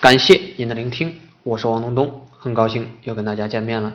[0.00, 3.94] 感谢您的聆听，我是王东东，很高兴又跟大家见面了。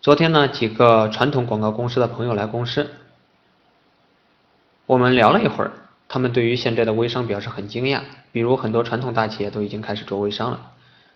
[0.00, 2.88] 昨天呢，几个传统广告公司的朋友来公司，
[4.86, 5.72] 我们聊了一会儿，
[6.06, 10.70] 他们对于现在的微商表示很惊讶，比如很多传统大企业都已经开始做微商了。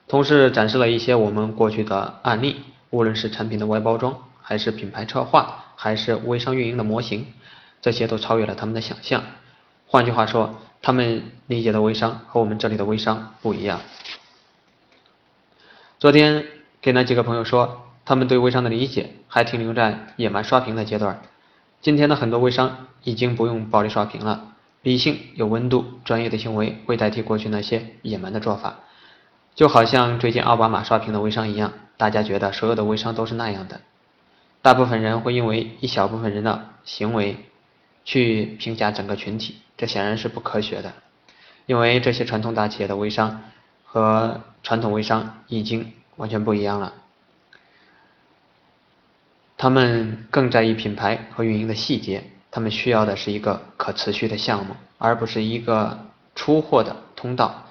[0.09, 2.57] 同时展示了一些我们过去的案例，
[2.91, 7.25] 无论是产品的外包装，还是品牌策划，还是微商运营的模型，
[7.81, 9.23] 这些都超越了他们的想象。
[9.87, 10.57] 换句话说，
[10.87, 13.81] 他们理解的微商和我们这里的微商不一样。
[15.99, 16.47] 昨天
[16.81, 21.23] 给那几个朋友说，他们对微商的理解还停留在野蛮刷屏的阶段。
[21.81, 28.79] 今天的很多微商已经不用暴力刷屏了，理性、有温度、专业的行为会代替过去那些野蛮的做法。
[29.57, 33.81] 就好像最近奥巴马刷屏的微商一样，大家觉得所有的微商都是那样的。
[34.63, 37.39] 大部分人会因为一小部分人的行为
[38.05, 39.57] 去评价整个群体。
[39.77, 40.93] 这显然是不科学的，
[41.67, 43.43] 因为这些传统大企业的微商
[43.85, 46.95] 和传统微商已经完全不一样了。
[49.59, 57.67] 他们更在意品牌和运营的细节，他们需要的是一个可持续的项目，而不是一个出货的通道。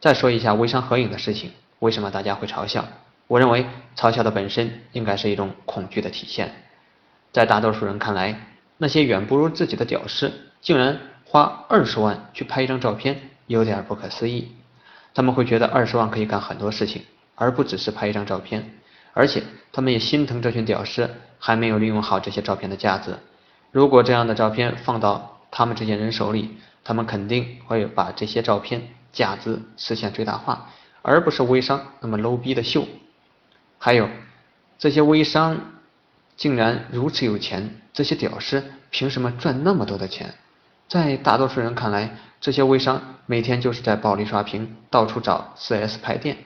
[0.00, 2.84] 再说一下微商合影的事情，为什么大家会嘲笑？
[3.28, 6.52] 我认为嘲笑的本身应该是一种恐惧的体现。
[7.32, 8.46] 在大多数人看来，
[8.78, 11.00] 那些远不如自己的屌丝竟然。
[11.32, 14.52] 花二十万去拍一张照片，有点不可思议。
[15.14, 18.74] 他们会觉得二十万可以干很多事情，而不只是拍一张照片。
[19.14, 21.08] 而且他们也心疼这群屌丝
[21.38, 23.16] 还没有利用好这些照片的价值。
[23.70, 30.68] 如果这样的照片放到他们这些人手里，他们肯定会把这些照片价值实现最大化，
[31.00, 32.86] 而不是微商那么 low 逼的秀。
[33.78, 34.06] 还有
[34.78, 35.58] 这些微商
[36.36, 40.34] 竟然如此有钱，这些屌丝凭什么赚那么多的钱？
[40.92, 46.36] 在大多数人看来，这些微商每天就是在暴力刷屏，到处找 4S 拍店，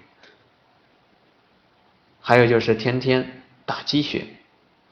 [2.20, 4.24] 还有就是天天打鸡血、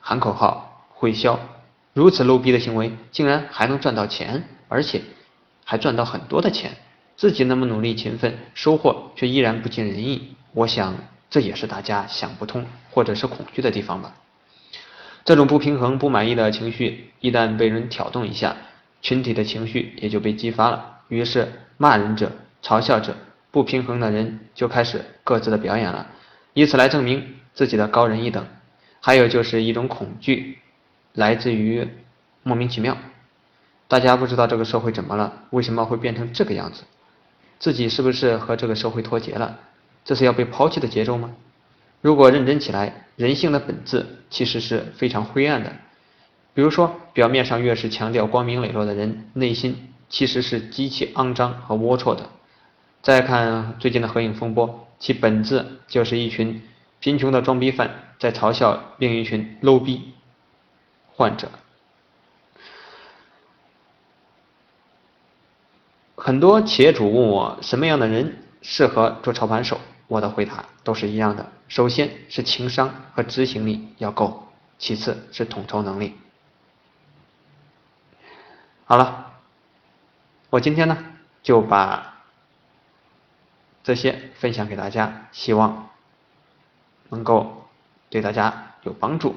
[0.01, 1.39] 喊口号、会销，
[1.93, 5.03] 如此 low 逼的行为，竟然还能赚到钱，而且
[5.65, 6.73] 还赚到很多的钱。
[7.15, 10.35] 自己那么努力勤奋，收获却依然不尽人意。
[10.51, 10.97] 我想，
[11.31, 14.17] 这也是大家想不通或者是恐惧的地方吧。
[15.25, 18.57] 这种不平衡、不满意的情绪，一旦被人挑动一下，
[19.05, 22.33] 群体的情绪也就被激发了，于是骂人者、
[22.63, 23.15] 嘲笑者、
[23.51, 26.07] 不平衡的人就开始各自的表演了，
[26.55, 28.47] 以此来证明自己的高人一等。
[29.01, 30.59] 还有就是一种恐惧，
[31.13, 31.87] 来自于
[32.43, 32.97] 莫名其妙，
[33.89, 36.85] 大家不知道这个社会怎么了，为什么会变成这个样子？
[37.59, 39.59] 自己是不是和这个社会脱节了？
[40.03, 41.35] 这是要被抛弃的节奏吗？
[42.01, 45.71] 如果认真起来，人性的本质其实是非常灰暗的。
[46.55, 52.31] 比如说，表面上越是强调光明磊落的人，内心其实是极其肮脏和龌龊的。
[53.03, 56.63] 再看最近的合影风波，其本质就是一群
[57.01, 60.15] 贫穷的装逼犯在嘲笑另一群 low 逼
[61.17, 61.51] 患者。
[66.15, 74.47] 很多企业主问我什么样的人适合做操盘手，我的回答都是一样的：首先是情商和执行力要够，
[74.79, 76.15] 其次是统筹能力。
[78.95, 79.33] 好了，
[80.51, 80.97] 我今天呢
[81.43, 82.15] 就把
[83.83, 85.89] 这些分享给大家，希望
[87.09, 87.67] 能够
[88.09, 89.35] 对大家有帮助。